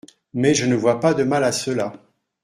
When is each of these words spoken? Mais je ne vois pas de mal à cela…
Mais 0.33 0.55
je 0.55 0.65
ne 0.65 0.73
vois 0.73 0.99
pas 0.99 1.13
de 1.13 1.21
mal 1.23 1.43
à 1.43 1.51
cela… 1.51 1.93